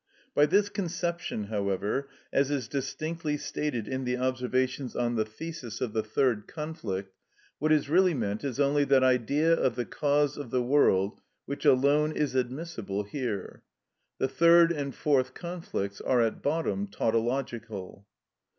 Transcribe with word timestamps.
By 0.33 0.47
this 0.47 0.67
conception, 0.67 1.43
however, 1.43 2.09
as 2.33 2.49
is 2.49 2.67
distinctly 2.67 3.37
stated 3.37 3.87
in 3.87 4.03
the 4.03 4.17
observations 4.17 4.95
on 4.95 5.13
the 5.15 5.25
thesis 5.25 5.79
of 5.79 5.93
the 5.93 6.01
third 6.01 6.47
conflict, 6.47 7.13
what 7.59 7.71
is 7.71 7.87
really 7.87 8.15
meant 8.15 8.43
is 8.43 8.59
only 8.59 8.83
that 8.85 9.03
Idea 9.03 9.53
of 9.53 9.75
the 9.75 9.85
cause 9.85 10.37
of 10.37 10.49
the 10.49 10.63
world 10.63 11.21
which 11.45 11.65
alone 11.65 12.13
is 12.13 12.33
admissible 12.33 13.03
here. 13.03 13.61
The 14.17 14.27
third 14.27 14.71
and 14.71 14.95
fourth 14.95 15.35
conflicts 15.35 16.01
are 16.01 16.21
at 16.21 16.41
bottom 16.41 16.87
tautological. 16.87 18.07